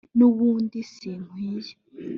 n’ubundi 0.17 0.79
sinkwiye 0.93 1.73